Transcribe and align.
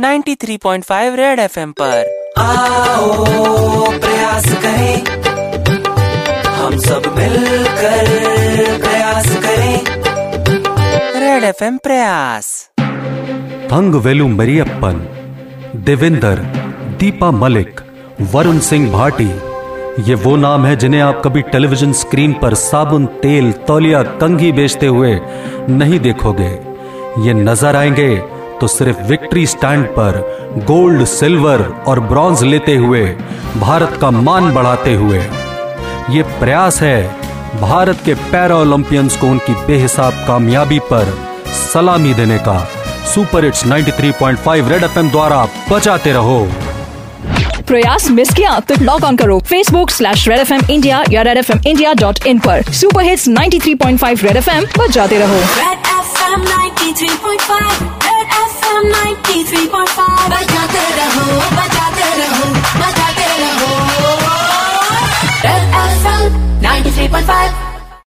93.5 0.00 1.16
red 1.16 1.38
FM 1.38 1.72
पर। 1.72 2.04
आओ 2.38 3.24
प्रयास 4.00 4.46
करें। 4.62 5.04
हम 6.46 6.78
सब 6.78 7.08
मिलकर 7.16 8.06
प्रयास 8.78 9.28
करें। 9.36 9.74
रेड 11.20 11.44
एफएम 11.44 11.76
प्रयास। 11.78 12.48
थंगवेलु 13.72 14.28
मरियप्पन 14.28 15.06
देवेंद्र 15.84 16.34
दीपा 16.98 17.30
मलिक 17.30 17.80
वरुण 18.32 18.58
सिंह 18.58 18.90
भाटी 18.92 19.30
ये 20.02 20.14
वो 20.14 20.36
नाम 20.38 20.66
है 20.66 20.74
जिन्हें 20.76 21.00
आप 21.02 21.22
कभी 21.24 21.42
टेलीविज़न 21.52 21.92
स्क्रीन 21.92 22.32
पर 22.32 22.54
साबुन 22.54 23.06
तेल 23.22 23.52
तौलिया 23.66 24.02
कंघी 24.18 24.52
बेचते 24.52 24.86
हुए 24.86 25.18
नहीं 25.70 26.00
देखोगे। 26.00 26.52
ये 27.18 27.32
नज़र 27.34 27.76
आएँगे 27.76 28.10
तो 28.60 28.66
सिर्फ़ 28.68 29.00
विक्ट्री 29.00 29.46
स्टैंड 29.46 29.86
पर 29.86 30.16
गोल्ड 30.66 31.04
सिल्वर 31.04 31.62
और 31.86 32.00
ब्रॉन्ज 32.00 32.42
लेते 32.42 32.76
हुए 32.76 33.04
भारत 33.56 33.98
का 34.00 34.10
मान 34.10 34.52
बढ़ाते 34.54 34.94
हुए। 34.94 35.18
ये 36.10 36.22
प्रयास 36.40 36.80
है 36.82 37.02
भारत 37.60 37.98
के 38.04 38.14
पैरा 38.14 38.56
ओलंपियंस 38.56 39.16
को 39.16 39.26
उनकी 39.26 39.52
बेहिसाब 39.66 40.24
कामयाबी 40.26 40.78
पर 40.78 41.14
सलामी 41.46 42.14
देने 42.14 42.38
का। 42.38 42.58
सुपर 43.14 43.44
हिट्स 43.44 43.66
93.5 43.66 44.68
रेड 44.68 44.84
एफएम 44.84 45.10
द्वारा 45.10 45.46
बचाते 45.70 46.12
रहो। 46.12 46.48
प्रयास 47.66 48.10
मिस 48.10 48.30
किया 48.34 48.58
तो 48.60 48.74
लॉग 48.84 49.04
ऑन 49.04 49.16
करो 49.16 49.38
Facebook 49.40 49.90
slash 49.90 50.28
Red 50.28 50.38
F 50.38 50.52
M 50.52 50.60
India 50.70 51.04
या 51.10 51.22
Red 51.22 51.38
F 51.38 51.52
M 51.52 51.60
India 51.66 51.92
dot 51.94 52.26
in 52.26 52.38
पर। 52.38 52.62
Super 52.72 53.04
hits 53.04 53.28
93.5 53.28 54.24
Red 54.24 54.36
F 54.36 54.50
M 54.50 54.64
बजाते 54.78 55.18
रहो। 55.18 55.40
Red 55.56 55.90
FM 56.02 56.46
93.5 56.48 57.99
FM 58.80 58.92
93.5 58.92 60.04
बजाते 60.32 60.84
रहो 60.98 61.24
बजाते 61.56 62.06
रहो 62.20 62.46
बजाते 62.82 63.26
रहो। 63.40 63.72
FM 65.42 66.30
93.5 66.62 67.69